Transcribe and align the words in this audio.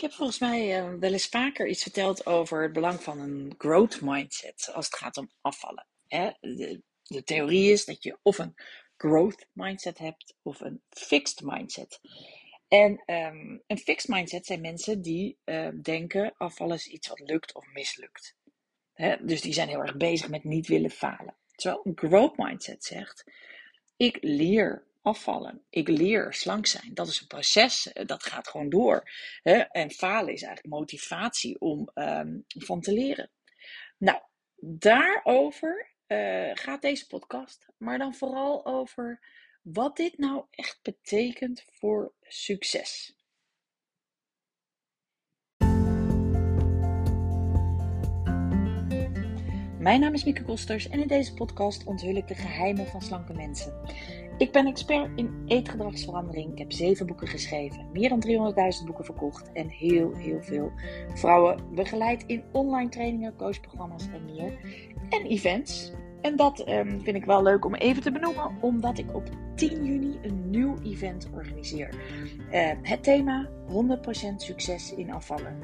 Ik 0.00 0.06
heb 0.06 0.14
volgens 0.14 0.38
mij 0.38 0.82
uh, 0.82 0.98
wel 0.98 1.12
eens 1.12 1.26
vaker 1.26 1.68
iets 1.68 1.82
verteld 1.82 2.26
over 2.26 2.62
het 2.62 2.72
belang 2.72 3.02
van 3.02 3.18
een 3.18 3.54
growth 3.58 4.00
mindset 4.00 4.70
als 4.72 4.86
het 4.86 4.96
gaat 4.96 5.16
om 5.16 5.30
afvallen. 5.40 5.86
Hè? 6.06 6.30
De, 6.40 7.22
theorie 7.24 7.72
is 7.72 7.84
dat 7.84 8.02
je 8.02 8.18
of 8.22 8.38
een 8.38 8.54
growth 8.96 9.46
mindset 9.52 9.98
hebt 9.98 10.34
of 10.42 10.60
een 10.60 10.82
fixed 10.88 11.40
mindset. 11.42 12.00
En 12.68 13.02
um, 13.06 13.62
een 13.66 13.78
fixed 13.78 14.08
mindset 14.08 14.46
zijn 14.46 14.60
mensen 14.60 15.02
die 15.02 15.38
uh, 15.44 15.68
denken 15.82 16.34
afvallen 16.36 16.76
is 16.76 16.86
iets 16.86 17.08
wat 17.08 17.20
lukt 17.20 17.54
of 17.54 17.66
mislukt. 17.72 18.36
Hè? 18.92 19.24
Dus 19.24 19.40
die 19.40 19.52
zijn 19.52 19.68
heel 19.68 19.80
erg 19.80 19.96
bezig 19.96 20.28
met 20.28 20.44
niet 20.44 20.66
willen 20.66 20.90
falen. 20.90 21.36
Terwijl 21.54 21.80
een 21.84 21.98
growth 21.98 22.36
mindset 22.36 22.84
zegt, 22.84 23.24
ik 23.96 24.18
leer 24.20 24.86
afvallen. 25.02 25.64
Ik 25.70 25.88
leer 25.88 26.32
slank 26.34 26.66
zijn. 26.66 26.94
Dat 26.94 27.08
is 27.08 27.20
een 27.20 27.26
proces, 27.26 27.92
eh, 27.92 28.06
dat 28.06 28.22
gaat 28.22 28.48
gewoon 28.48 28.68
door. 28.68 29.10
Hè? 29.42 29.58
En 29.58 29.90
falen 29.90 30.32
is 30.32 30.42
eigenlijk 30.42 30.74
motivatie 30.74 31.60
om 31.60 31.90
um, 31.94 32.44
van 32.46 32.80
te 32.80 32.92
leren. 32.92 33.30
Nou, 33.98 34.20
daarover 34.60 35.94
uh, 36.06 36.50
gaat 36.54 36.82
deze 36.82 37.06
podcast, 37.06 37.66
maar 37.76 37.98
dan 37.98 38.14
vooral 38.14 38.66
over 38.66 39.20
wat 39.62 39.96
dit 39.96 40.18
nou 40.18 40.44
echt 40.50 40.78
betekent 40.82 41.64
voor 41.70 42.14
succes. 42.20 43.14
Mijn 49.78 50.00
naam 50.00 50.14
is 50.14 50.24
Mieke 50.24 50.42
Kosters 50.42 50.88
en 50.88 51.00
in 51.00 51.08
deze 51.08 51.34
podcast 51.34 51.84
onthul 51.84 52.14
ik 52.14 52.28
de 52.28 52.34
geheimen 52.34 52.86
van 52.86 53.02
slanke 53.02 53.32
mensen. 53.32 53.80
Ik 54.40 54.52
ben 54.52 54.66
expert 54.66 55.10
in 55.14 55.42
eetgedragsverandering. 55.46 56.52
Ik 56.52 56.58
heb 56.58 56.72
zeven 56.72 57.06
boeken 57.06 57.28
geschreven, 57.28 57.86
meer 57.92 58.08
dan 58.08 58.24
300.000 58.80 58.86
boeken 58.86 59.04
verkocht 59.04 59.52
en 59.52 59.68
heel, 59.68 60.14
heel 60.14 60.42
veel 60.42 60.72
vrouwen 61.14 61.74
begeleid 61.74 62.24
in 62.26 62.42
online 62.52 62.88
trainingen, 62.88 63.36
coachprogramma's 63.36 64.08
en 64.12 64.24
meer. 64.24 64.58
En 65.08 65.26
events. 65.26 65.92
En 66.20 66.36
dat 66.36 66.68
um, 66.68 67.00
vind 67.02 67.16
ik 67.16 67.24
wel 67.24 67.42
leuk 67.42 67.64
om 67.64 67.74
even 67.74 68.02
te 68.02 68.12
benoemen, 68.12 68.56
omdat 68.60 68.98
ik 68.98 69.14
op 69.14 69.28
10 69.54 69.84
juni 69.84 70.18
een 70.22 70.50
nieuw 70.50 70.74
event 70.82 71.28
organiseer. 71.34 71.88
Uh, 72.52 72.70
het 72.82 73.02
thema 73.02 73.48
100% 73.68 74.34
succes 74.36 74.94
in 74.94 75.12
afvallen. 75.12 75.58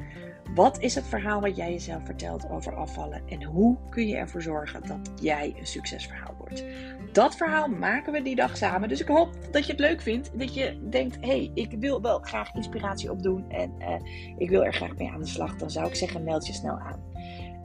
Wat 0.55 0.81
is 0.81 0.95
het 0.95 1.07
verhaal 1.07 1.41
wat 1.41 1.57
jij 1.57 1.73
jezelf 1.73 2.05
vertelt 2.05 2.51
over 2.51 2.75
afvallen 2.75 3.23
en 3.29 3.43
hoe 3.43 3.77
kun 3.91 4.07
je 4.07 4.17
ervoor 4.17 4.43
zorgen 4.43 4.87
dat 4.87 5.13
jij 5.21 5.55
een 5.59 5.67
succesverhaal 5.67 6.36
Dat 7.13 7.37
verhaal 7.37 7.69
maken 7.69 8.13
we 8.13 8.23
die 8.23 8.37
dag 8.37 8.57
samen. 8.57 8.89
Dus 8.89 9.01
ik 9.01 9.09
hoop 9.09 9.29
dat 9.51 9.67
je 9.67 9.73
het 9.73 9.81
leuk 9.81 10.01
vindt. 10.01 10.39
Dat 10.39 10.55
je 10.55 10.79
denkt: 10.91 11.17
hé, 11.21 11.27
hey, 11.27 11.51
ik 11.55 11.77
wil 11.79 12.01
wel 12.03 12.19
graag 12.19 12.55
inspiratie 12.55 13.11
opdoen 13.11 13.51
en 13.51 13.73
uh, 13.79 13.95
ik 14.37 14.51
wil 14.51 14.65
er 14.65 14.75
graag 14.75 14.97
mee 14.97 15.11
aan 15.11 15.21
de 15.21 15.27
slag. 15.27 15.57
Dan 15.57 15.71
zou 15.71 15.87
ik 15.87 15.95
zeggen: 15.95 16.25
meld 16.25 16.47
je 16.47 16.53
snel 16.53 16.79
aan. 16.79 17.05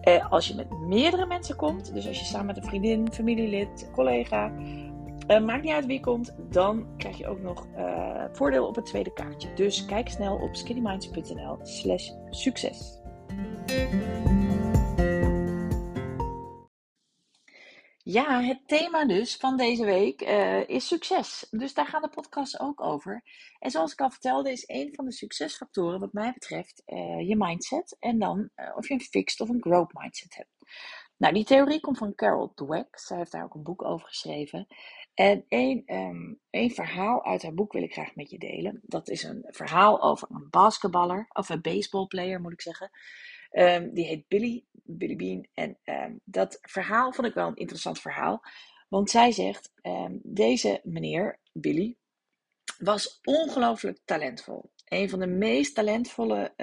Uh, 0.03 0.31
als 0.31 0.47
je 0.47 0.55
met 0.55 0.79
meerdere 0.79 1.25
mensen 1.25 1.55
komt, 1.55 1.93
dus 1.93 2.07
als 2.07 2.19
je 2.19 2.25
samen 2.25 2.45
met 2.45 2.57
een 2.57 2.63
vriendin, 2.63 3.13
familielid, 3.13 3.89
collega, 3.91 4.51
uh, 5.27 5.39
maakt 5.39 5.63
niet 5.63 5.73
uit 5.73 5.85
wie 5.85 5.99
komt, 5.99 6.35
dan 6.49 6.85
krijg 6.97 7.17
je 7.17 7.27
ook 7.27 7.41
nog 7.41 7.67
voordeel 8.31 8.67
op 8.67 8.75
het 8.75 8.85
tweede 8.85 9.13
kaartje. 9.13 9.53
Dus 9.53 9.85
kijk 9.85 10.09
snel 10.09 10.35
op 10.35 10.55
skinnyminds.nl 10.55 11.59
slash 11.61 12.09
succes. 12.29 12.99
Ja, 18.11 18.41
het 18.41 18.67
thema 18.67 19.05
dus 19.05 19.35
van 19.35 19.57
deze 19.57 19.85
week 19.85 20.21
uh, 20.21 20.69
is 20.69 20.87
succes. 20.87 21.47
Dus 21.49 21.73
daar 21.73 21.85
gaat 21.85 22.01
de 22.01 22.09
podcast 22.09 22.59
ook 22.59 22.81
over. 22.81 23.23
En 23.59 23.71
zoals 23.71 23.91
ik 23.91 24.01
al 24.01 24.09
vertelde, 24.09 24.51
is 24.51 24.63
een 24.67 24.95
van 24.95 25.05
de 25.05 25.11
succesfactoren, 25.11 25.99
wat 25.99 26.13
mij 26.13 26.31
betreft, 26.33 26.83
uh, 26.85 27.27
je 27.27 27.35
mindset. 27.37 27.97
En 27.99 28.19
dan 28.19 28.49
uh, 28.55 28.75
of 28.75 28.87
je 28.87 28.93
een 28.93 29.01
fixed 29.01 29.39
of 29.39 29.49
een 29.49 29.61
growth 29.61 29.93
mindset 29.93 30.35
hebt. 30.35 30.49
Nou, 31.17 31.33
die 31.33 31.45
theorie 31.45 31.79
komt 31.79 31.97
van 31.97 32.15
Carol 32.15 32.53
Dweck. 32.53 32.99
Zij 32.99 33.17
heeft 33.17 33.31
daar 33.31 33.43
ook 33.43 33.53
een 33.53 33.63
boek 33.63 33.83
over 33.83 34.07
geschreven. 34.07 34.67
En 35.13 35.45
één, 35.47 35.83
um, 35.95 36.39
één 36.49 36.71
verhaal 36.71 37.25
uit 37.25 37.43
haar 37.43 37.53
boek 37.53 37.73
wil 37.73 37.83
ik 37.83 37.93
graag 37.93 38.15
met 38.15 38.29
je 38.29 38.37
delen. 38.37 38.79
Dat 38.83 39.09
is 39.09 39.23
een 39.23 39.45
verhaal 39.47 40.01
over 40.01 40.27
een 40.31 40.47
basketballer, 40.49 41.25
of 41.29 41.49
een 41.49 41.61
baseballplayer 41.61 42.41
moet 42.41 42.53
ik 42.53 42.61
zeggen. 42.61 42.91
Um, 43.51 43.93
die 43.93 44.05
heet 44.05 44.27
Billy, 44.27 44.65
Billy 44.71 45.15
Bean. 45.15 45.47
En 45.53 45.77
um, 45.83 46.21
dat 46.23 46.57
verhaal 46.61 47.13
vond 47.13 47.27
ik 47.27 47.33
wel 47.33 47.47
een 47.47 47.55
interessant 47.55 47.99
verhaal. 47.99 48.43
Want 48.89 49.09
zij 49.09 49.31
zegt, 49.31 49.71
deze 50.21 50.81
meneer, 50.83 51.39
Billy, 51.51 51.97
was 52.77 53.19
ongelooflijk 53.23 53.99
talentvol. 54.05 54.71
Een 54.85 55.09
van 55.09 55.19
de 55.19 55.27
meest 55.27 55.75
talentvolle 55.75 56.53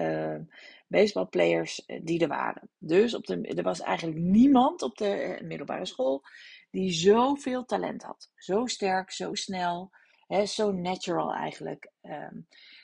baseballplayers 0.88 1.84
eh, 1.84 2.00
die 2.02 2.20
er 2.20 2.28
waren. 2.28 2.70
Dus 2.78 3.14
op 3.14 3.26
de, 3.26 3.40
er 3.42 3.62
was 3.62 3.80
eigenlijk 3.80 4.18
niemand 4.18 4.82
op 4.82 4.96
de 4.96 5.38
uh, 5.40 5.46
middelbare 5.48 5.86
school 5.86 6.22
die 6.70 6.90
zoveel 6.90 7.64
talent 7.64 8.02
had. 8.02 8.30
Zo 8.34 8.66
sterk, 8.66 9.10
zo 9.10 9.34
snel, 9.34 9.90
hè, 10.26 10.46
zo 10.46 10.72
natural 10.72 11.34
eigenlijk. 11.34 11.90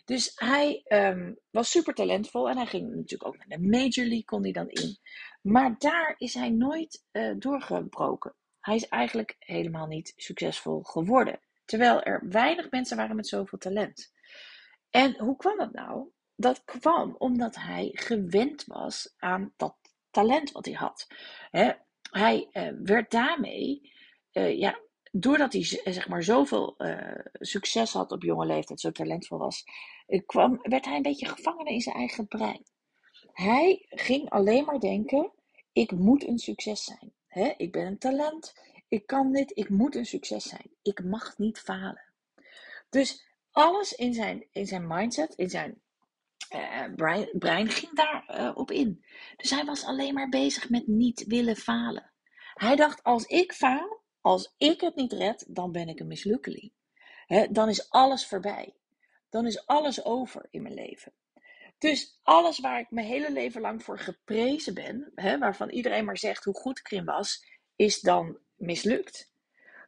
Dus 0.04 0.32
hij 0.34 0.84
um, 0.88 1.38
was 1.50 1.70
super 1.70 1.94
talentvol 1.94 2.48
en 2.48 2.56
hij 2.56 2.66
ging 2.66 2.94
natuurlijk 2.94 3.26
ook 3.26 3.36
naar 3.36 3.58
de 3.58 3.66
Major 3.68 4.06
League, 4.06 4.24
kon 4.24 4.42
hij 4.42 4.52
dan 4.52 4.68
in. 4.68 4.98
Maar 5.42 5.74
daar 5.78 6.14
is 6.18 6.34
hij 6.34 6.50
nooit 6.50 7.04
uh, 7.12 7.34
doorgebroken. 7.38 8.34
Hij 8.60 8.74
is 8.74 8.88
eigenlijk 8.88 9.36
helemaal 9.38 9.86
niet 9.86 10.12
succesvol 10.16 10.82
geworden. 10.82 11.40
Terwijl 11.64 12.02
er 12.02 12.28
weinig 12.28 12.70
mensen 12.70 12.96
waren 12.96 13.16
met 13.16 13.28
zoveel 13.28 13.58
talent. 13.58 14.12
En 14.90 15.18
hoe 15.18 15.36
kwam 15.36 15.58
dat 15.58 15.72
nou? 15.72 16.08
Dat 16.36 16.64
kwam 16.64 17.14
omdat 17.18 17.54
hij 17.54 17.90
gewend 17.92 18.64
was 18.64 19.14
aan 19.16 19.52
dat 19.56 19.76
talent 20.10 20.52
wat 20.52 20.64
hij 20.64 20.74
had. 20.74 21.06
Hij 22.10 22.48
uh, 22.52 22.68
werd 22.82 23.10
daarmee, 23.10 23.92
uh, 24.32 24.58
ja, 24.58 24.78
doordat 25.16 25.52
hij 25.52 25.62
zeg 25.84 26.08
maar 26.08 26.22
zoveel 26.22 26.74
uh, 26.78 27.18
succes 27.32 27.92
had 27.92 28.12
op 28.12 28.22
jonge 28.22 28.46
leeftijd, 28.46 28.80
zo 28.80 28.90
talentvol 28.90 29.38
was, 29.38 29.64
kwam, 30.26 30.58
werd 30.62 30.84
hij 30.84 30.96
een 30.96 31.02
beetje 31.02 31.28
gevangen 31.28 31.66
in 31.66 31.80
zijn 31.80 31.96
eigen 31.96 32.28
brein. 32.28 32.62
Hij 33.32 33.86
ging 33.88 34.30
alleen 34.30 34.64
maar 34.64 34.78
denken: 34.78 35.32
ik 35.72 35.92
moet 35.92 36.26
een 36.26 36.38
succes 36.38 36.84
zijn. 36.84 37.12
He, 37.26 37.52
ik 37.56 37.72
ben 37.72 37.86
een 37.86 37.98
talent, 37.98 38.54
ik 38.88 39.06
kan 39.06 39.32
dit, 39.32 39.56
ik 39.56 39.68
moet 39.68 39.94
een 39.94 40.06
succes 40.06 40.44
zijn. 40.44 40.70
Ik 40.82 41.04
mag 41.04 41.38
niet 41.38 41.58
falen. 41.58 42.12
Dus 42.90 43.26
alles 43.50 43.92
in 43.92 44.14
zijn, 44.14 44.46
in 44.52 44.66
zijn 44.66 44.86
mindset, 44.86 45.34
in 45.34 45.50
zijn 45.50 45.82
brein, 46.96 47.28
brein, 47.32 47.68
ging 47.68 47.92
daarop 47.92 48.56
op 48.56 48.70
in. 48.70 49.04
Dus 49.36 49.50
hij 49.50 49.64
was 49.64 49.84
alleen 49.84 50.14
maar 50.14 50.28
bezig 50.28 50.68
met 50.68 50.86
niet 50.86 51.24
willen 51.26 51.56
falen. 51.56 52.12
Hij 52.54 52.76
dacht: 52.76 53.02
als 53.02 53.24
ik 53.24 53.52
faal, 53.52 53.93
als 54.24 54.54
ik 54.58 54.80
het 54.80 54.94
niet 54.94 55.12
red, 55.12 55.44
dan 55.48 55.72
ben 55.72 55.88
ik 55.88 56.00
een 56.00 56.06
mislukkeling. 56.06 56.72
He, 57.26 57.46
dan 57.50 57.68
is 57.68 57.90
alles 57.90 58.26
voorbij. 58.26 58.74
Dan 59.30 59.46
is 59.46 59.66
alles 59.66 60.04
over 60.04 60.46
in 60.50 60.62
mijn 60.62 60.74
leven. 60.74 61.12
Dus 61.78 62.20
alles 62.22 62.58
waar 62.58 62.80
ik 62.80 62.90
mijn 62.90 63.06
hele 63.06 63.32
leven 63.32 63.60
lang 63.60 63.82
voor 63.82 63.98
geprezen 63.98 64.74
ben, 64.74 65.12
he, 65.14 65.38
waarvan 65.38 65.70
iedereen 65.70 66.04
maar 66.04 66.18
zegt 66.18 66.44
hoe 66.44 66.54
goed 66.54 66.78
ik 66.78 67.02
was, 67.04 67.44
is 67.76 68.00
dan 68.00 68.38
mislukt. 68.54 69.32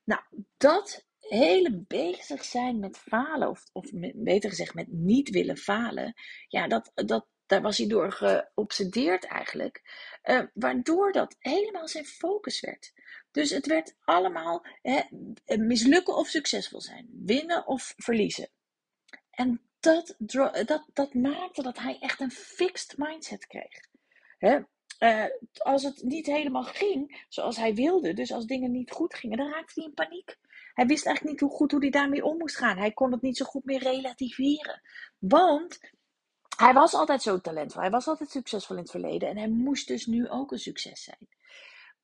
Nou, 0.05 0.21
dat 0.57 1.07
hele 1.19 1.85
bezig 1.87 2.45
zijn 2.45 2.79
met 2.79 2.99
falen, 2.99 3.49
of, 3.49 3.65
of 3.73 3.91
beter 4.15 4.51
gezegd 4.51 4.75
met 4.75 4.93
niet 4.93 5.31
willen 5.31 5.57
falen, 5.57 6.15
ja, 6.49 6.69
dat, 6.69 6.93
dat, 6.95 7.27
daar 7.47 7.63
was 7.63 7.79
hij 7.79 7.87
door 7.87 8.13
geobsedeerd 8.13 9.25
eigenlijk. 9.25 9.83
Uh, 10.25 10.43
waardoor 10.55 11.13
dat 11.13 11.37
helemaal 11.39 11.89
zijn 11.89 12.05
focus 12.05 12.61
werd. 12.61 12.93
Dus 13.37 13.51
het 13.51 13.67
werd 13.67 13.95
allemaal 14.05 14.67
hè, 14.83 15.03
mislukken 15.57 16.17
of 16.17 16.29
succesvol 16.29 16.81
zijn. 16.81 17.09
Winnen 17.13 17.67
of 17.67 17.95
verliezen. 17.97 18.49
En 19.31 19.61
dat, 19.81 20.15
dat, 20.19 20.87
dat 20.93 21.15
maakte 21.15 21.63
dat 21.63 21.79
hij 21.79 21.99
echt 22.01 22.21
een 22.21 22.31
fixed 22.31 22.99
mindset 22.99 23.47
kreeg. 23.47 23.81
Hè? 24.39 24.59
Uh, 24.99 25.25
als 25.53 25.83
het 25.83 26.03
niet 26.03 26.27
helemaal 26.27 26.63
ging 26.63 27.25
zoals 27.29 27.57
hij 27.57 27.75
wilde, 27.75 28.15
dus 28.15 28.33
als 28.33 28.47
dingen 28.47 28.71
niet 28.71 28.91
goed 28.91 29.15
gingen, 29.15 29.37
dan 29.37 29.51
raakte 29.51 29.73
hij 29.75 29.85
in 29.85 29.95
paniek. 29.95 30.37
Hij 30.75 30.87
wist 30.87 31.07
eigenlijk 31.07 31.41
niet 31.41 31.49
hoe 31.51 31.59
goed 31.59 31.71
hoe 31.71 31.81
hij 31.81 31.91
daarmee 31.91 32.25
om 32.25 32.37
moest 32.39 32.57
gaan. 32.57 32.79
Hij 32.79 32.93
kon 32.93 33.13
het 33.13 33.23
niet 33.23 33.37
zo 33.37 33.45
goed 33.45 33.65
meer 33.65 33.83
relativeren. 33.83 34.83
Want 35.19 35.81
hij 36.57 36.73
was 36.73 36.95
altijd 36.95 37.23
zo 37.23 37.41
talentvol. 37.41 37.83
Hij 37.83 37.91
was 37.91 38.07
altijd 38.07 38.31
succesvol 38.31 38.77
in 38.77 38.83
het 38.83 38.91
verleden. 38.91 39.29
En 39.29 39.37
hij 39.37 39.49
moest 39.49 39.89
dus 39.89 40.07
nu 40.07 40.29
ook 40.29 40.53
een 40.53 40.59
succes 40.59 41.03
zijn. 41.03 41.29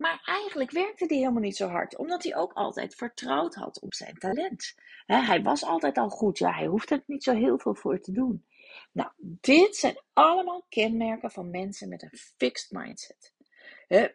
Maar 0.02 0.22
eigenlijk 0.24 0.70
werkte 0.70 1.04
hij 1.06 1.16
helemaal 1.16 1.42
niet 1.42 1.56
zo 1.56 1.68
hard, 1.68 1.96
omdat 1.96 2.22
hij 2.22 2.36
ook 2.36 2.52
altijd 2.52 2.94
vertrouwd 2.94 3.54
had 3.54 3.80
op 3.80 3.94
zijn 3.94 4.18
talent. 4.18 4.74
hij 5.06 5.42
was 5.42 5.64
altijd 5.64 5.98
al 5.98 6.08
goed, 6.08 6.38
ja, 6.38 6.52
hij 6.52 6.66
hoefde 6.66 6.94
er 6.94 7.02
niet 7.06 7.24
zo 7.24 7.34
heel 7.34 7.58
veel 7.58 7.74
voor 7.74 8.00
te 8.00 8.12
doen. 8.12 8.46
Nou, 8.92 9.10
dit 9.18 9.76
zijn 9.76 10.00
allemaal 10.12 10.66
kenmerken 10.68 11.30
van 11.30 11.50
mensen 11.50 11.88
met 11.88 12.02
een 12.02 12.18
fixed 12.36 12.70
mindset. 12.70 13.32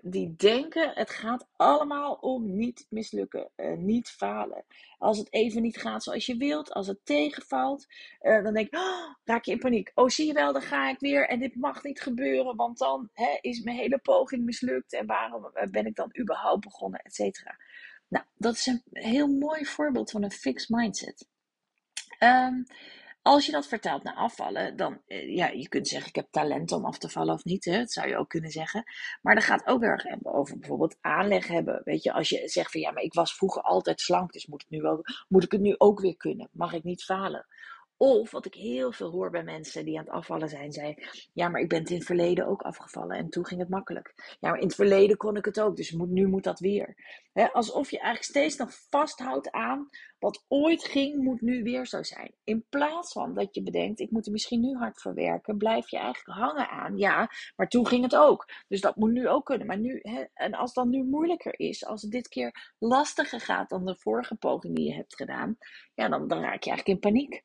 Die 0.02 0.36
denken 0.36 0.92
het 0.94 1.10
gaat 1.10 1.48
allemaal 1.56 2.14
om 2.14 2.56
niet 2.56 2.86
mislukken, 2.90 3.50
uh, 3.56 3.78
niet 3.78 4.10
falen. 4.10 4.66
Als 4.98 5.18
het 5.18 5.34
even 5.34 5.62
niet 5.62 5.78
gaat 5.78 6.04
zoals 6.04 6.26
je 6.26 6.38
wilt, 6.38 6.74
als 6.74 6.88
het 6.88 7.00
tegenvalt, 7.04 7.86
uh, 8.22 8.44
dan 8.44 8.54
denk 8.54 8.70
je, 8.70 8.78
oh, 8.78 9.16
raak 9.24 9.46
je 9.46 9.52
in 9.52 9.60
paniek. 9.60 9.92
Oh, 9.96 10.08
zie 10.08 10.28
je 10.28 10.34
wel, 10.34 10.54
dan 10.54 10.62
ga 10.62 10.90
ik 10.90 11.00
weer 11.00 11.28
en 11.28 11.40
dit 11.40 11.56
mag 11.56 11.84
niet 11.84 12.02
gebeuren, 12.02 12.56
want 12.56 12.78
dan 12.78 13.10
is 13.42 13.62
mijn 13.62 13.78
hele 13.78 13.98
poging 13.98 14.44
mislukt 14.44 14.94
en 14.94 15.06
waarom 15.06 15.52
ben 15.72 15.86
ik 15.86 15.96
dan 15.96 16.16
überhaupt 16.20 16.64
begonnen, 16.64 17.00
et 17.00 17.16
cetera. 17.16 17.58
Nou, 18.08 18.26
dat 18.36 18.54
is 18.54 18.66
een 18.66 18.84
heel 18.92 19.28
mooi 19.28 19.66
voorbeeld 19.66 20.12
van 20.12 20.24
een 20.24 20.32
fixed 20.32 20.70
mindset. 20.70 21.28
Um, 22.20 22.66
als 23.28 23.46
je 23.46 23.52
dat 23.52 23.68
vertaalt 23.68 24.04
naar 24.04 24.16
afvallen, 24.16 24.76
dan, 24.76 25.02
uh, 25.08 25.36
ja, 25.36 25.48
je 25.48 25.68
kunt 25.68 25.88
zeggen, 25.88 26.10
ik 26.10 26.16
heb 26.16 26.28
talent 26.32 26.72
om 26.72 26.86
af 26.86 26.98
te 26.98 27.10
vallen 27.10 27.34
of 27.34 27.44
niet. 27.44 27.66
Hè? 27.66 27.78
Dat 27.78 27.92
zou 27.92 28.08
je 28.08 28.18
ook 28.18 28.30
kunnen 28.30 28.52
zeggen. 28.52 28.84
Maar 29.22 29.36
dat 29.36 29.44
gaat 29.44 29.68
ook 29.68 29.82
erg 29.82 30.06
over 30.22 30.58
bijvoorbeeld 30.58 30.98
aanleg 31.02 31.48
hebben. 31.48 31.82
Weet 31.84 32.04
je, 32.04 32.14
als 32.14 32.30
je 32.30 32.48
zegt 32.48 32.72
van, 32.72 32.82
ja, 32.82 32.92
maar 32.92 33.04
ik 33.04 33.14
was 33.14 33.36
vroeger 33.36 33.62
altijd 33.62 34.02
slank, 34.02 34.32
dus 34.32 34.46
moet, 34.46 34.66
nu 34.70 34.82
wel, 34.82 35.04
moet 35.28 35.44
ik 35.44 35.52
het 35.52 35.62
nu 35.62 35.76
ook 35.78 36.00
weer 36.00 36.18
kunnen? 36.18 36.50
Mag 36.52 36.74
ik 36.74 36.84
niet 36.84 37.04
falen? 37.04 37.46
Of 37.98 38.32
wat 38.32 38.46
ik 38.46 38.54
heel 38.54 38.92
veel 38.92 39.12
hoor 39.12 39.30
bij 39.30 39.44
mensen 39.44 39.86
die 39.86 39.98
aan 39.98 40.04
het 40.06 40.14
afvallen 40.14 40.50
zijn, 40.50 40.72
zei: 40.72 40.96
Ja, 41.34 41.50
maar 41.50 41.62
ik 41.62 41.70
ben 41.70 41.80
het 41.80 41.90
in 41.90 41.96
het 41.96 42.06
verleden 42.06 42.48
ook 42.48 42.62
afgevallen 42.62 43.18
en 43.18 43.30
toen 43.30 43.46
ging 43.46 43.60
het 43.60 43.70
makkelijk. 43.70 44.38
Ja, 44.40 44.50
maar 44.50 44.60
in 44.60 44.68
het 44.68 44.76
verleden 44.76 45.18
kon 45.18 45.36
ik 45.36 45.46
het 45.46 45.60
ook, 45.60 45.76
dus 45.76 45.92
moet, 45.92 46.10
nu 46.10 46.28
moet 46.28 46.44
dat 46.44 46.60
weer. 46.60 46.96
alsof 47.54 47.92
je 47.92 48.00
eigenlijk 48.00 48.30
steeds 48.30 48.58
nog 48.58 48.88
vasthoudt 48.90 49.52
aan 49.52 49.90
wat 50.20 50.46
ooit 50.48 50.84
ging, 50.84 51.24
moet 51.24 51.42
nu 51.42 51.64
weer 51.64 51.88
zo 51.88 52.04
zijn. 52.04 52.34
In 52.44 52.66
plaats 52.70 53.12
van 53.12 53.34
dat 53.34 53.56
je 53.56 53.64
bedenkt: 53.64 54.00
Ik 54.00 54.12
moet 54.12 54.26
er 54.26 54.32
misschien 54.32 54.62
nu 54.62 54.76
hard 54.76 55.02
voor 55.02 55.14
werken, 55.14 55.58
blijf 55.58 55.90
je 55.90 55.98
eigenlijk 55.98 56.40
hangen 56.40 56.70
aan. 56.70 56.98
Ja, 56.98 57.30
maar 57.56 57.68
toen 57.68 57.88
ging 57.88 58.04
het 58.04 58.16
ook, 58.16 58.50
dus 58.68 58.82
dat 58.82 58.96
moet 58.96 59.12
nu 59.12 59.28
ook 59.28 59.46
kunnen. 59.46 59.68
Maar 59.68 59.80
nu, 59.80 60.00
en 60.34 60.54
als 60.54 60.76
het 60.76 60.76
dan 60.76 60.90
nu 60.90 61.04
moeilijker 61.04 61.60
is, 61.60 61.86
als 61.86 62.02
het 62.02 62.12
dit 62.12 62.28
keer 62.28 62.74
lastiger 62.80 63.40
gaat 63.40 63.70
dan 63.70 63.86
de 63.86 63.96
vorige 63.96 64.36
poging 64.36 64.76
die 64.76 64.88
je 64.88 64.94
hebt 64.94 65.16
gedaan, 65.16 65.58
ja, 65.94 66.10
dan, 66.10 66.28
dan 66.28 66.42
raak 66.42 66.64
je 66.64 66.70
eigenlijk 66.70 66.88
in 66.88 67.12
paniek 67.12 67.44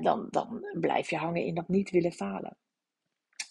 dan, 0.00 0.26
dan 0.30 0.66
blijf 0.80 1.10
je 1.10 1.16
hangen 1.16 1.44
in 1.44 1.54
dat 1.54 1.68
niet 1.68 1.90
willen 1.90 2.12
falen. 2.12 2.56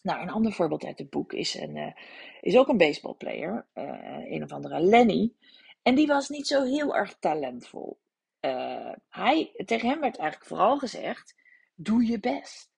Nou, 0.01 0.21
een 0.21 0.29
ander 0.29 0.51
voorbeeld 0.51 0.85
uit 0.85 0.97
het 0.97 1.09
boek 1.09 1.33
is, 1.33 1.53
een, 1.53 1.75
uh, 1.75 1.93
is 2.41 2.57
ook 2.57 2.67
een 2.67 2.77
baseballplayer, 2.77 3.67
uh, 3.73 4.31
een 4.31 4.43
of 4.43 4.51
andere 4.51 4.79
Lenny. 4.79 5.33
En 5.81 5.95
die 5.95 6.07
was 6.07 6.29
niet 6.29 6.47
zo 6.47 6.63
heel 6.63 6.95
erg 6.95 7.17
talentvol. 7.19 7.99
Uh, 8.41 8.91
hij, 9.09 9.51
tegen 9.65 9.89
hem 9.89 9.99
werd 9.99 10.17
eigenlijk 10.17 10.49
vooral 10.49 10.77
gezegd: 10.77 11.35
doe 11.75 12.05
je 12.05 12.19
best. 12.19 12.71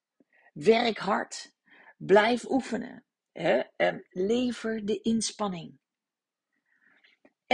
Werk 0.53 0.97
hard. 0.97 1.53
Blijf 1.97 2.49
oefenen. 2.49 3.03
Hè? 3.31 3.61
lever 4.09 4.85
de 4.85 5.01
inspanning. 5.01 5.79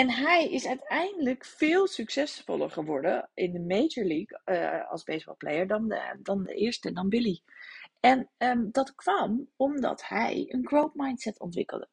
En 0.01 0.09
hij 0.09 0.49
is 0.49 0.67
uiteindelijk 0.67 1.45
veel 1.45 1.87
succesvoller 1.87 2.71
geworden 2.71 3.29
in 3.33 3.51
de 3.51 3.59
Major 3.59 4.05
League 4.05 4.41
uh, 4.45 4.91
als 4.91 5.03
baseballplayer 5.03 5.67
dan 5.67 5.87
de, 5.87 6.19
dan 6.19 6.43
de 6.43 6.53
eerste, 6.53 6.91
dan 6.91 7.09
Billy. 7.09 7.41
En 7.99 8.29
um, 8.37 8.71
dat 8.71 8.95
kwam 8.95 9.49
omdat 9.55 10.07
hij 10.07 10.45
een 10.47 10.67
growth 10.67 10.95
mindset 10.95 11.39
ontwikkelde. 11.39 11.89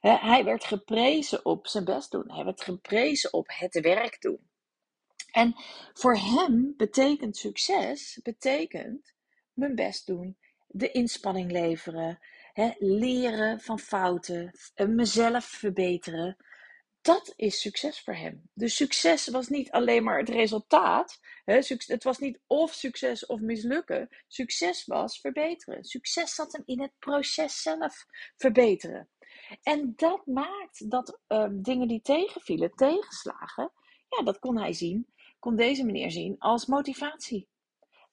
hij 0.00 0.44
werd 0.44 0.64
geprezen 0.64 1.44
op 1.44 1.66
zijn 1.66 1.84
best 1.84 2.10
doen. 2.10 2.32
Hij 2.32 2.44
werd 2.44 2.62
geprezen 2.62 3.32
op 3.32 3.46
het 3.50 3.80
werk 3.80 4.20
doen. 4.20 4.50
En 5.30 5.54
voor 5.92 6.16
hem 6.16 6.74
betekent 6.76 7.36
succes, 7.36 8.20
betekent 8.22 9.14
mijn 9.52 9.74
best 9.74 10.06
doen, 10.06 10.36
de 10.66 10.90
inspanning 10.90 11.50
leveren, 11.50 12.18
leren 12.78 13.60
van 13.60 13.78
fouten, 13.78 14.52
mezelf 14.74 15.44
verbeteren 15.44 16.36
dat 17.00 17.32
is 17.36 17.60
succes 17.60 18.00
voor 18.00 18.14
hem. 18.14 18.50
Dus 18.54 18.76
succes 18.76 19.28
was 19.28 19.48
niet 19.48 19.70
alleen 19.70 20.04
maar 20.04 20.18
het 20.18 20.28
resultaat. 20.28 21.20
Hè? 21.44 21.54
Het 21.86 22.04
was 22.04 22.18
niet 22.18 22.40
of 22.46 22.72
succes 22.72 23.26
of 23.26 23.40
mislukken. 23.40 24.08
Succes 24.26 24.84
was 24.84 25.20
verbeteren. 25.20 25.84
Succes 25.84 26.34
zat 26.34 26.52
hem 26.52 26.62
in 26.64 26.80
het 26.80 26.92
proces 26.98 27.62
zelf 27.62 28.06
verbeteren. 28.36 29.08
En 29.62 29.92
dat 29.96 30.26
maakt 30.26 30.90
dat 30.90 31.20
um, 31.28 31.62
dingen 31.62 31.88
die 31.88 32.02
tegenvielen, 32.02 32.70
tegenslagen, 32.74 33.72
ja, 34.08 34.24
dat 34.24 34.38
kon 34.38 34.58
hij 34.58 34.72
zien, 34.72 35.06
kon 35.38 35.56
deze 35.56 35.84
meneer 35.84 36.10
zien 36.10 36.38
als 36.38 36.66
motivatie. 36.66 37.48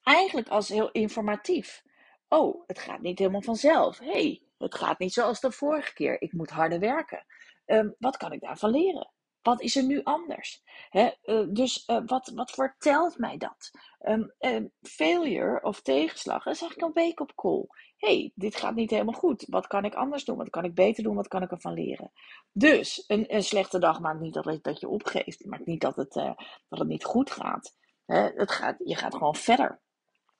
Eigenlijk 0.02 0.48
als 0.48 0.68
heel 0.68 0.90
informatief. 0.90 1.82
Oh, 2.28 2.66
het 2.66 2.78
gaat 2.78 3.00
niet 3.00 3.18
helemaal 3.18 3.42
vanzelf. 3.42 3.98
Hey, 3.98 4.42
het 4.58 4.74
gaat 4.74 4.98
niet 4.98 5.12
zoals 5.12 5.40
de 5.40 5.52
vorige 5.52 5.92
keer. 5.92 6.22
Ik 6.22 6.32
moet 6.32 6.50
harder 6.50 6.78
werken. 6.78 7.26
Um, 7.66 7.94
wat 7.98 8.16
kan 8.16 8.32
ik 8.32 8.40
daarvan 8.40 8.70
leren? 8.70 9.10
Wat 9.42 9.60
is 9.60 9.76
er 9.76 9.84
nu 9.84 10.02
anders? 10.02 10.62
He, 10.88 11.10
uh, 11.24 11.46
dus 11.48 11.84
uh, 11.86 12.00
wat, 12.06 12.32
wat 12.34 12.50
vertelt 12.50 13.18
mij 13.18 13.36
dat? 13.36 13.70
Um, 14.08 14.32
um, 14.38 14.72
failure 14.80 15.62
of 15.62 15.82
tegenslag 15.82 16.46
is 16.46 16.60
eigenlijk 16.60 16.96
een 16.96 17.04
wake-up 17.04 17.32
call. 17.34 17.66
hey, 17.96 18.32
dit 18.34 18.56
gaat 18.56 18.74
niet 18.74 18.90
helemaal 18.90 19.14
goed. 19.14 19.44
Wat 19.48 19.66
kan 19.66 19.84
ik 19.84 19.94
anders 19.94 20.24
doen? 20.24 20.36
Wat 20.36 20.50
kan 20.50 20.64
ik 20.64 20.74
beter 20.74 21.02
doen? 21.02 21.14
Wat 21.14 21.28
kan 21.28 21.42
ik 21.42 21.50
ervan 21.50 21.72
leren? 21.72 22.12
Dus 22.52 23.04
een, 23.06 23.34
een 23.34 23.42
slechte 23.42 23.78
dag 23.78 24.00
maakt 24.00 24.20
niet 24.20 24.34
dat, 24.34 24.58
dat 24.62 24.80
je 24.80 24.88
opgeeft. 24.88 25.44
Maakt 25.44 25.66
niet 25.66 25.80
dat 25.80 25.96
het, 25.96 26.16
uh, 26.16 26.32
dat 26.68 26.78
het 26.78 26.88
niet 26.88 27.04
goed 27.04 27.30
gaat. 27.30 27.76
He, 28.04 28.30
het 28.34 28.50
gaat. 28.50 28.76
Je 28.84 28.96
gaat 28.96 29.14
gewoon 29.14 29.34
verder. 29.36 29.80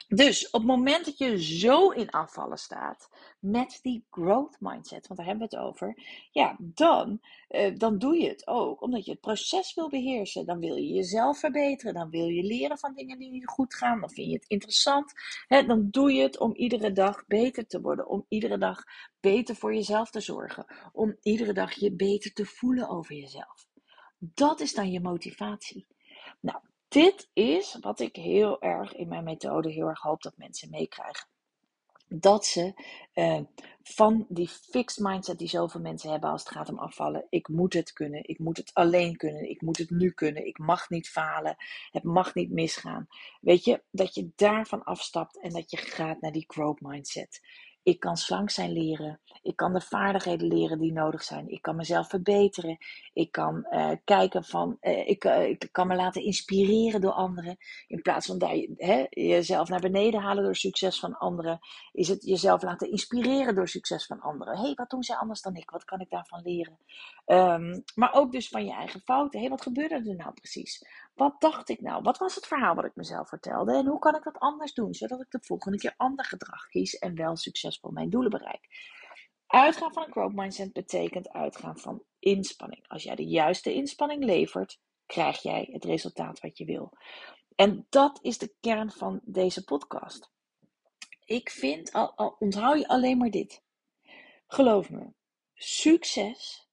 Dus 0.09 0.47
op 0.47 0.61
het 0.61 0.69
moment 0.69 1.05
dat 1.05 1.19
je 1.19 1.43
zo 1.43 1.91
in 1.91 2.11
afvallen 2.11 2.59
staat 2.59 3.09
met 3.41 3.79
die 3.83 4.07
growth 4.11 4.57
mindset, 4.61 5.07
want 5.07 5.19
daar 5.19 5.29
hebben 5.29 5.49
we 5.49 5.57
het 5.57 5.67
over, 5.67 6.03
ja, 6.31 6.57
dan, 6.59 7.21
uh, 7.49 7.77
dan 7.77 7.99
doe 7.99 8.19
je 8.19 8.29
het 8.29 8.47
ook 8.47 8.83
omdat 8.83 9.05
je 9.05 9.11
het 9.11 9.21
proces 9.21 9.75
wil 9.75 9.89
beheersen. 9.89 10.47
Dan 10.47 10.59
wil 10.59 10.75
je 10.77 10.93
jezelf 10.93 11.39
verbeteren, 11.39 11.95
dan 11.95 12.11
wil 12.11 12.27
je 12.27 12.43
leren 12.43 12.79
van 12.79 12.95
dingen 12.95 13.19
die 13.19 13.31
niet 13.31 13.47
goed 13.47 13.75
gaan, 13.75 14.01
dan 14.01 14.11
vind 14.11 14.29
je 14.29 14.35
het 14.35 14.49
interessant. 14.49 15.13
Hè, 15.47 15.67
dan 15.67 15.89
doe 15.91 16.13
je 16.13 16.23
het 16.23 16.39
om 16.39 16.55
iedere 16.55 16.93
dag 16.93 17.27
beter 17.27 17.67
te 17.67 17.81
worden, 17.81 18.09
om 18.09 18.25
iedere 18.29 18.59
dag 18.59 18.85
beter 19.21 19.57
voor 19.57 19.75
jezelf 19.75 20.11
te 20.11 20.21
zorgen, 20.21 20.91
om 20.93 21.17
iedere 21.23 21.53
dag 21.53 21.73
je 21.73 21.93
beter 21.93 22.33
te 22.33 22.45
voelen 22.45 22.89
over 22.89 23.15
jezelf. 23.15 23.67
Dat 24.19 24.61
is 24.61 24.75
dan 24.75 24.91
je 24.91 25.01
motivatie. 25.01 25.87
Nou, 26.41 26.59
dit 26.89 27.29
is 27.33 27.77
wat 27.81 28.01
ik 28.01 28.17
heel 28.17 28.63
erg 28.63 28.95
in 28.95 29.09
mijn 29.09 29.25
methode 29.25 29.71
heel 29.71 29.89
erg 29.89 30.01
hoop 30.01 30.23
dat 30.23 30.37
mensen 30.37 30.71
meekrijgen. 30.71 31.27
Dat 32.09 32.47
ze 32.47 32.73
uh, 33.15 33.41
van 33.83 34.27
die 34.29 34.49
fixed 34.49 35.05
mindset 35.05 35.39
die 35.39 35.49
zoveel 35.49 35.81
mensen 35.81 36.11
hebben 36.11 36.31
als 36.31 36.45
het 36.45 36.53
gaat 36.53 36.69
om 36.69 36.79
afvallen. 36.79 37.27
Ik 37.29 37.49
moet 37.49 37.73
het 37.73 37.93
kunnen, 37.93 38.29
ik 38.29 38.39
moet 38.39 38.57
het 38.57 38.71
alleen 38.75 39.17
kunnen, 39.17 39.51
ik 39.51 39.63
moet 39.63 39.79
het 39.79 39.91
nu 39.91 40.11
kunnen, 40.11 40.47
ik 40.47 40.59
mag 40.59 40.89
niet 40.91 41.09
falen, 41.09 41.57
het 41.91 42.03
mag 42.03 42.35
niet 42.35 42.51
misgaan. 42.51 43.07
Weet 43.41 43.65
je, 43.65 43.83
dat 43.91 44.15
je 44.15 44.31
daarvan 44.37 44.85
afstapt 44.85 45.41
en 45.41 45.53
dat 45.53 45.71
je 45.71 45.77
gaat 45.77 46.21
naar 46.21 46.33
die 46.33 46.45
growth 46.47 46.81
mindset. 46.81 47.41
Ik 47.87 48.01
kan 48.01 48.17
slank 48.17 48.51
zijn 48.51 48.73
leren. 48.73 49.21
Ik 49.43 49.57
kan 49.57 49.73
de 49.73 49.81
vaardigheden 49.81 50.49
leren 50.49 50.79
die 50.79 50.93
nodig 50.93 51.23
zijn. 51.23 51.49
Ik 51.49 51.63
kan 51.63 51.77
mezelf 51.77 52.09
verbeteren. 52.09 52.79
Ik 53.13 53.33
kan 53.33 53.67
uh, 53.71 53.91
kijken 54.05 54.45
van. 54.45 54.77
Uh, 54.81 55.09
ik, 55.09 55.25
uh, 55.25 55.45
ik 55.49 55.69
kan 55.73 55.87
me 55.87 55.95
laten 55.95 56.23
inspireren 56.23 57.01
door 57.01 57.13
anderen. 57.13 57.57
In 57.87 58.03
plaats 58.03 58.27
van 58.27 58.39
je, 58.39 58.75
hè, 58.77 59.07
jezelf 59.11 59.69
naar 59.69 59.81
beneden 59.81 60.21
halen 60.21 60.45
door 60.45 60.57
succes 60.57 60.99
van 60.99 61.19
anderen. 61.19 61.59
Is 61.93 62.09
het 62.09 62.25
jezelf 62.25 62.63
laten 62.63 62.91
inspireren 62.91 63.55
door 63.55 63.69
succes 63.69 64.07
van 64.07 64.21
anderen. 64.21 64.57
Hé, 64.57 64.63
hey, 64.63 64.75
wat 64.75 64.91
doen 64.91 65.03
zij 65.03 65.17
anders 65.17 65.43
dan 65.43 65.57
ik? 65.57 65.71
Wat 65.71 65.85
kan 65.85 66.01
ik 66.01 66.11
daarvan 66.11 66.43
leren? 66.43 66.79
Um, 67.27 67.83
maar 67.95 68.13
ook 68.13 68.33
dus 68.33 68.49
van 68.49 68.65
je 68.65 68.73
eigen 68.73 69.01
fouten. 69.01 69.39
Hé, 69.41 69.47
hey, 69.47 69.51
wat 69.51 69.63
gebeurde 69.63 69.95
er 69.95 70.17
nou 70.17 70.33
precies? 70.33 70.87
Wat 71.17 71.41
dacht 71.41 71.69
ik 71.69 71.81
nou? 71.81 72.03
Wat 72.03 72.19
was 72.19 72.35
het 72.35 72.47
verhaal 72.47 72.75
wat 72.75 72.85
ik 72.85 72.95
mezelf 72.95 73.29
vertelde? 73.29 73.73
En 73.73 73.87
hoe 73.87 73.99
kan 73.99 74.15
ik 74.15 74.23
dat 74.23 74.39
anders 74.39 74.75
doen, 74.75 74.95
zodat 74.95 75.21
ik 75.21 75.31
de 75.31 75.39
volgende 75.43 75.79
keer 75.79 75.95
ander 75.97 76.25
gedrag 76.25 76.69
kies 76.69 76.99
en 76.99 77.15
wel 77.15 77.37
succesvol 77.37 77.91
mijn 77.91 78.11
doelen 78.11 78.31
bereik? 78.31 78.69
Uitgaan 79.47 79.93
van 79.93 80.03
een 80.03 80.11
growth 80.11 80.35
mindset 80.35 80.73
betekent 80.73 81.29
uitgaan 81.29 81.79
van 81.79 82.03
inspanning. 82.19 82.89
Als 82.89 83.03
jij 83.03 83.15
de 83.15 83.27
juiste 83.27 83.75
inspanning 83.75 84.25
levert, 84.25 84.81
krijg 85.07 85.43
jij 85.43 85.69
het 85.73 85.85
resultaat 85.85 86.41
wat 86.41 86.59
je 86.59 86.65
wil. 86.65 86.93
En 87.55 87.87
dat 87.89 88.19
is 88.23 88.39
de 88.39 88.55
kern 88.61 88.91
van 88.91 89.21
deze 89.25 89.65
podcast. 89.65 90.31
Ik 91.25 91.51
vind, 91.51 91.93
al, 91.93 92.37
onthoud 92.39 92.79
je 92.79 92.89
alleen 92.89 93.19
maar 93.19 93.31
dit. 93.31 93.63
Geloof 94.47 94.91
me, 94.91 95.13
succes 95.55 96.69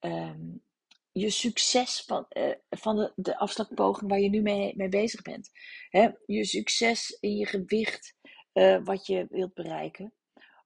um, 0.00 0.62
je 1.12 1.30
succes 1.30 2.04
van, 2.06 2.26
uh, 2.28 2.52
van 2.70 2.96
de, 2.96 3.12
de 3.16 3.38
afslagpoging 3.38 4.10
waar 4.10 4.20
je 4.20 4.28
nu 4.28 4.40
mee, 4.40 4.72
mee 4.76 4.88
bezig 4.88 5.22
bent. 5.22 5.50
Hè? 5.88 6.08
Je 6.26 6.44
succes 6.44 7.16
in 7.20 7.36
je 7.36 7.46
gewicht, 7.46 8.14
uh, 8.52 8.84
wat 8.84 9.06
je 9.06 9.26
wilt 9.30 9.54
bereiken, 9.54 10.12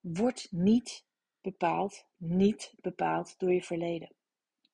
wordt 0.01 0.47
niet 0.51 1.05
bepaald, 1.41 2.05
niet 2.17 2.73
bepaald 2.81 3.33
door 3.37 3.53
je 3.53 3.63
verleden. 3.63 4.15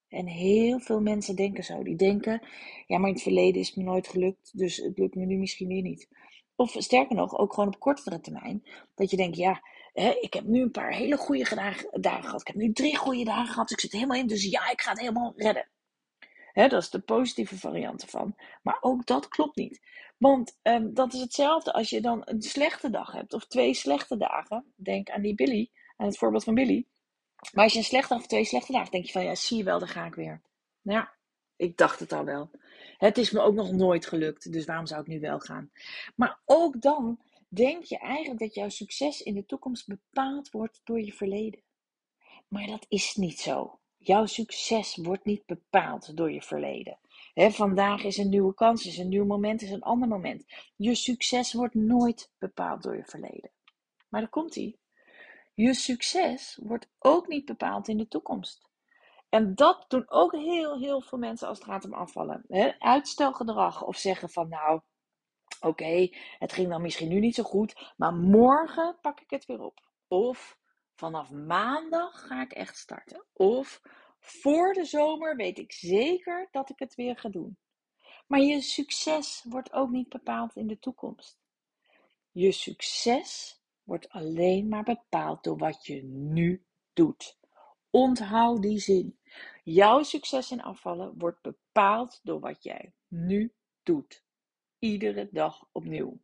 En 0.07 0.27
heel 0.27 0.79
veel 0.79 1.01
mensen 1.01 1.35
denken 1.35 1.63
zo. 1.63 1.83
Die 1.83 1.95
denken, 1.95 2.47
ja, 2.87 2.97
maar 2.97 3.07
in 3.07 3.13
het 3.13 3.23
verleden 3.23 3.61
is 3.61 3.67
het 3.67 3.75
me 3.75 3.83
nooit 3.83 4.07
gelukt, 4.07 4.57
dus 4.57 4.77
het 4.77 4.97
lukt 4.97 5.15
me 5.15 5.25
nu 5.25 5.37
misschien 5.37 5.67
weer 5.67 5.81
niet. 5.81 6.07
Of 6.55 6.75
sterker 6.77 7.15
nog, 7.15 7.37
ook 7.37 7.53
gewoon 7.53 7.73
op 7.73 7.79
kortere 7.79 8.19
termijn, 8.19 8.63
dat 8.95 9.09
je 9.09 9.17
denkt, 9.17 9.37
ja, 9.37 9.61
ik 9.93 10.33
heb 10.33 10.43
nu 10.43 10.61
een 10.61 10.71
paar 10.71 10.93
hele 10.93 11.17
goede 11.17 11.43
dagen 11.91 12.23
gehad. 12.23 12.41
Ik 12.41 12.47
heb 12.47 12.55
nu 12.55 12.73
drie 12.73 12.97
goede 12.97 13.23
dagen 13.23 13.53
gehad. 13.53 13.71
Ik 13.71 13.79
zit 13.79 13.91
helemaal 13.91 14.17
in, 14.17 14.27
dus 14.27 14.43
ja, 14.43 14.69
ik 14.69 14.81
ga 14.81 14.89
het 14.89 14.99
helemaal 14.99 15.33
redden. 15.35 15.69
dat 16.53 16.73
is 16.73 16.89
de 16.89 16.99
positieve 16.99 17.57
variant 17.57 18.01
ervan. 18.01 18.35
Maar 18.61 18.77
ook 18.81 19.05
dat 19.05 19.27
klopt 19.27 19.55
niet. 19.55 19.79
Want 20.17 20.59
um, 20.63 20.93
dat 20.93 21.13
is 21.13 21.19
hetzelfde 21.19 21.73
als 21.73 21.89
je 21.89 22.01
dan 22.01 22.21
een 22.25 22.41
slechte 22.41 22.89
dag 22.89 23.11
hebt 23.11 23.33
of 23.33 23.45
twee 23.45 23.73
slechte 23.73 24.17
dagen. 24.17 24.73
Denk 24.75 25.09
aan 25.09 25.21
die 25.21 25.35
Billy, 25.35 25.71
aan 25.97 26.07
het 26.07 26.17
voorbeeld 26.17 26.43
van 26.43 26.53
Billy. 26.53 26.85
Maar 27.53 27.63
als 27.63 27.73
je 27.73 27.79
een 27.79 27.85
slechte 27.85 28.13
dag 28.13 28.17
of 28.17 28.27
twee 28.27 28.45
slechte 28.45 28.71
dagen, 28.71 28.91
denk 28.91 29.05
je 29.05 29.11
van 29.11 29.23
ja, 29.23 29.35
zie 29.35 29.57
je 29.57 29.63
wel, 29.63 29.79
dan 29.79 29.87
ga 29.87 30.05
ik 30.05 30.15
weer. 30.15 30.41
Nou 30.81 30.99
ja, 30.99 31.13
ik 31.55 31.77
dacht 31.77 31.99
het 31.99 32.13
al 32.13 32.25
wel. 32.25 32.51
Het 32.97 33.17
is 33.17 33.31
me 33.31 33.39
ook 33.39 33.55
nog 33.55 33.71
nooit 33.71 34.05
gelukt, 34.05 34.51
dus 34.51 34.65
waarom 34.65 34.85
zou 34.85 35.01
ik 35.01 35.07
nu 35.07 35.19
wel 35.19 35.39
gaan? 35.39 35.71
Maar 36.15 36.39
ook 36.45 36.81
dan 36.81 37.19
denk 37.53 37.83
je 37.83 37.97
eigenlijk 37.97 38.39
dat 38.39 38.53
jouw 38.53 38.69
succes 38.69 39.21
in 39.21 39.33
de 39.33 39.45
toekomst 39.45 39.87
bepaald 39.87 40.49
wordt 40.49 40.81
door 40.83 41.01
je 41.01 41.13
verleden. 41.13 41.61
Maar 42.47 42.67
dat 42.67 42.85
is 42.89 43.15
niet 43.15 43.39
zo. 43.39 43.79
Jouw 43.97 44.25
succes 44.25 44.95
wordt 44.95 45.25
niet 45.25 45.45
bepaald 45.45 46.17
door 46.17 46.31
je 46.31 46.41
verleden. 46.41 46.99
vandaag 47.33 48.03
is 48.03 48.17
een 48.17 48.29
nieuwe 48.29 48.53
kans, 48.53 48.85
is 48.85 48.97
een 48.97 49.09
nieuw 49.09 49.25
moment, 49.25 49.61
is 49.61 49.71
een 49.71 49.81
ander 49.81 50.07
moment. 50.07 50.45
Je 50.75 50.95
succes 50.95 51.53
wordt 51.53 51.75
nooit 51.75 52.31
bepaald 52.37 52.83
door 52.83 52.95
je 52.95 53.05
verleden. 53.05 53.51
Maar 54.09 54.21
daar 54.21 54.29
komt 54.29 54.55
ie. 54.55 54.79
Je 55.53 55.73
succes 55.73 56.59
wordt 56.61 56.89
ook 56.99 57.27
niet 57.27 57.45
bepaald 57.45 57.87
in 57.87 57.97
de 57.97 58.07
toekomst. 58.07 58.69
En 59.29 59.55
dat 59.55 59.85
doen 59.87 60.09
ook 60.09 60.31
heel, 60.31 60.79
heel 60.79 61.01
veel 61.01 61.17
mensen 61.17 61.47
als 61.47 61.57
het 61.57 61.67
gaat 61.67 61.85
om 61.85 61.93
afvallen. 61.93 62.45
uitstelgedrag 62.79 63.83
of 63.83 63.97
zeggen 63.97 64.29
van 64.29 64.49
nou, 64.49 64.81
oké, 65.61 66.09
het 66.39 66.53
ging 66.53 66.69
dan 66.69 66.81
misschien 66.81 67.07
nu 67.07 67.19
niet 67.19 67.35
zo 67.35 67.43
goed, 67.43 67.93
maar 67.97 68.13
morgen 68.13 68.97
pak 69.01 69.19
ik 69.21 69.29
het 69.29 69.45
weer 69.45 69.61
op. 69.61 69.89
Of 70.07 70.59
vanaf 70.95 71.31
maandag 71.31 72.27
ga 72.27 72.41
ik 72.41 72.51
echt 72.51 72.77
starten. 72.77 73.25
Of 73.33 73.81
voor 74.19 74.73
de 74.73 74.85
zomer 74.85 75.35
weet 75.35 75.57
ik 75.57 75.71
zeker 75.71 76.47
dat 76.51 76.69
ik 76.69 76.79
het 76.79 76.95
weer 76.95 77.17
ga 77.17 77.29
doen. 77.29 77.57
Maar 78.27 78.39
je 78.39 78.61
succes 78.61 79.45
wordt 79.49 79.73
ook 79.73 79.89
niet 79.89 80.09
bepaald 80.09 80.55
in 80.55 80.67
de 80.67 80.79
toekomst. 80.79 81.39
Je 82.31 82.51
succes 82.51 83.61
wordt 83.83 84.09
alleen 84.09 84.67
maar 84.67 84.83
bepaald 84.83 85.43
door 85.43 85.57
wat 85.57 85.85
je 85.85 86.03
nu 86.03 86.65
doet. 86.93 87.39
Onthoud 87.89 88.61
die 88.61 88.79
zin. 88.79 89.19
Jouw 89.63 90.03
succes 90.03 90.51
in 90.51 90.61
afvallen 90.61 91.13
wordt 91.17 91.41
bepaald 91.41 92.19
door 92.23 92.39
wat 92.39 92.63
jij 92.63 92.93
nu 93.07 93.53
doet. 93.83 94.23
Iedere 94.81 95.29
dag 95.31 95.67
opnieuw. 95.71 96.19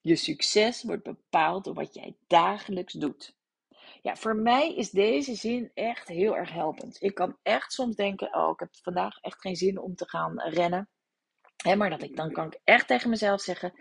Je 0.00 0.16
succes 0.16 0.82
wordt 0.82 1.02
bepaald 1.02 1.64
door 1.64 1.74
wat 1.74 1.94
jij 1.94 2.16
dagelijks 2.26 2.92
doet. 2.92 3.36
Ja, 4.02 4.16
voor 4.16 4.36
mij 4.36 4.74
is 4.74 4.90
deze 4.90 5.34
zin 5.34 5.70
echt 5.74 6.08
heel 6.08 6.36
erg 6.36 6.52
helpend. 6.52 7.02
Ik 7.02 7.14
kan 7.14 7.36
echt 7.42 7.72
soms 7.72 7.96
denken: 7.96 8.34
oh, 8.34 8.50
ik 8.50 8.60
heb 8.60 8.76
vandaag 8.82 9.18
echt 9.18 9.40
geen 9.40 9.56
zin 9.56 9.78
om 9.78 9.94
te 9.94 10.08
gaan 10.08 10.40
rennen 10.40 10.88
maar 11.64 11.90
dat 11.90 12.02
ik, 12.02 12.16
dan 12.16 12.32
kan 12.32 12.46
ik 12.46 12.60
echt 12.64 12.86
tegen 12.86 13.10
mezelf 13.10 13.40
zeggen, 13.40 13.72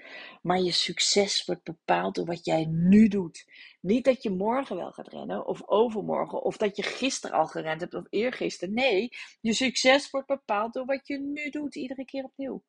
maar 0.42 0.60
je 0.60 0.72
succes 0.72 1.46
wordt 1.46 1.64
bepaald 1.64 2.16
door 2.16 2.26
wat 2.26 2.46
jij 2.46 2.66
nu 2.66 3.08
doet. 3.08 3.46
Niet 3.82 4.06
dat 4.06 4.24
je 4.24 4.30
morgen 4.30 4.76
wel 4.76 4.92
gaat 4.92 5.08
rennen 5.08 5.46
of 5.46 5.68
overmorgen 5.68 6.42
of 6.42 6.58
dat 6.58 6.76
je 6.76 6.84
gisteren 6.84 7.38
al 7.38 7.48
gerend 7.48 7.82
hebt 7.82 7.94
of 7.94 8.06
eergisteren. 8.10 8.74
Nee, 8.74 9.10
je 9.42 9.54
succes 9.54 10.10
wordt 10.10 10.28
bepaald 10.28 10.74
door 10.74 10.86
wat 10.86 11.08
je 11.08 11.20
nu 11.20 11.50
doet, 11.50 11.76
iedere 11.76 12.06
keer 12.06 12.24
opnieuw. 12.24 12.64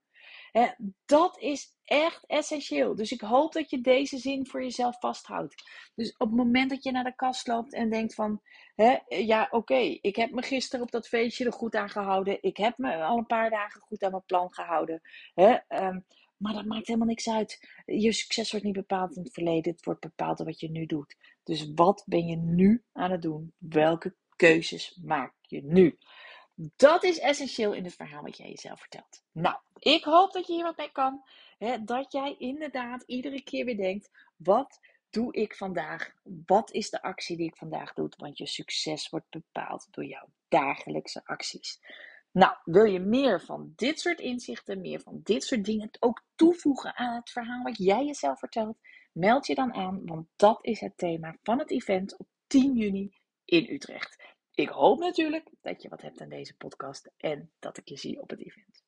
Dat 1.05 1.38
is 1.38 1.76
echt 1.85 2.25
essentieel. 2.26 2.95
Dus 2.95 3.12
ik 3.12 3.21
hoop 3.21 3.52
dat 3.52 3.71
je 3.71 3.81
deze 3.81 4.19
zin 4.19 4.47
voor 4.47 4.62
jezelf 4.62 4.99
vasthoudt. 4.99 5.55
Dus 5.95 6.12
op 6.17 6.26
het 6.26 6.37
moment 6.37 6.71
dat 6.71 6.83
je 6.83 6.90
naar 6.90 7.05
de 7.05 7.14
kast 7.14 7.47
loopt 7.47 7.73
en 7.73 7.90
denkt 7.90 8.14
van, 8.14 8.40
hè, 8.75 8.97
ja 9.09 9.49
oké, 9.50 9.99
ik 10.00 10.17
heb 10.17 10.31
me 10.31 10.43
gisteren 10.43 10.85
op 10.85 10.90
dat 10.90 11.09
feestje 11.09 11.45
er 11.45 11.52
goed 11.52 11.75
aan 11.75 11.90
gehouden. 11.90 12.38
Ik 12.40 12.57
heb 12.57 12.78
me 12.78 12.97
al 12.97 13.19
een 13.19 13.26
paar 13.26 13.50
dagen 13.50 13.81
goed 13.81 14.02
aan 14.02 14.11
mijn 14.11 14.23
plan 14.26 14.55
gehouden. 14.55 15.00
Ehm, 15.35 15.99
maar 16.37 16.52
dat 16.52 16.64
maakt 16.64 16.87
helemaal 16.87 17.09
niks 17.09 17.28
uit. 17.28 17.69
Je 17.85 18.12
succes 18.12 18.50
wordt 18.50 18.67
niet 18.67 18.75
bepaald 18.75 19.17
in 19.17 19.23
het 19.23 19.33
verleden. 19.33 19.73
Het 19.73 19.85
wordt 19.85 20.00
bepaald 20.00 20.37
door 20.37 20.47
wat 20.47 20.61
je 20.61 20.71
nu 20.71 20.87
doet. 20.87 21.17
Dus 21.43 21.73
wat 21.75 22.02
ben 22.07 22.26
je 22.26 22.37
nu 22.37 22.85
aan 22.93 23.11
het 23.11 23.23
doen? 23.23 23.52
Welke 23.59 24.14
keuzes 24.37 25.00
maak 25.05 25.35
je 25.40 25.62
nu? 25.64 25.99
Dat 26.61 27.05
is 27.05 27.19
essentieel 27.19 27.73
in 27.73 27.85
het 27.85 27.95
verhaal 27.95 28.23
wat 28.23 28.37
jij 28.37 28.49
jezelf 28.49 28.81
vertelt. 28.81 29.23
Nou, 29.33 29.57
ik 29.79 30.05
hoop 30.05 30.33
dat 30.33 30.47
je 30.47 30.53
hier 30.53 30.62
wat 30.62 30.77
mee 30.77 30.93
kan. 30.93 31.23
Hè, 31.59 31.85
dat 31.85 32.12
jij 32.12 32.37
inderdaad 32.38 33.03
iedere 33.07 33.43
keer 33.43 33.65
weer 33.65 33.77
denkt: 33.77 34.11
wat 34.37 34.81
doe 35.11 35.35
ik 35.35 35.55
vandaag? 35.57 36.15
Wat 36.47 36.73
is 36.73 36.91
de 36.91 37.03
actie 37.03 37.37
die 37.37 37.47
ik 37.47 37.57
vandaag 37.57 37.93
doe? 37.93 38.11
Want 38.17 38.38
je 38.38 38.47
succes 38.47 39.09
wordt 39.09 39.31
bepaald 39.31 39.88
door 39.91 40.05
jouw 40.05 40.29
dagelijkse 40.49 41.21
acties. 41.25 41.81
Nou, 42.33 42.57
wil 42.65 42.85
je 42.85 43.00
meer 43.00 43.41
van 43.41 43.73
dit 43.77 44.00
soort 44.00 44.21
inzichten, 44.21 44.81
meer 44.81 45.00
van 45.00 45.21
dit 45.23 45.45
soort 45.45 45.65
dingen 45.65 45.91
ook 46.00 46.23
toevoegen 46.35 46.97
aan 46.97 47.15
het 47.15 47.31
verhaal 47.31 47.62
wat 47.62 47.77
jij 47.77 48.05
jezelf 48.05 48.38
vertelt? 48.38 48.79
Meld 49.12 49.47
je 49.47 49.55
dan 49.55 49.75
aan, 49.75 50.07
want 50.07 50.29
dat 50.37 50.59
is 50.65 50.81
het 50.81 50.97
thema 50.97 51.37
van 51.43 51.59
het 51.59 51.71
event 51.71 52.17
op 52.17 52.27
10 52.47 52.77
juni 52.77 53.12
in 53.45 53.67
Utrecht. 53.71 54.37
Ik 54.59 54.69
hoop 54.69 54.99
natuurlijk 54.99 55.50
dat 55.61 55.83
je 55.83 55.88
wat 55.88 56.03
hebt 56.03 56.21
aan 56.21 56.29
deze 56.29 56.57
podcast 56.57 57.11
en 57.17 57.50
dat 57.59 57.77
ik 57.77 57.88
je 57.88 57.97
zie 57.97 58.21
op 58.21 58.31
het 58.31 58.41
event. 58.41 58.83